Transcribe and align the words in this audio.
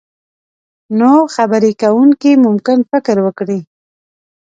نو 0.99 1.11
خبرې 1.35 1.71
کوونکی 1.81 2.31
ممکن 2.45 2.77
فکر 2.91 3.15
وکړي. 3.25 3.59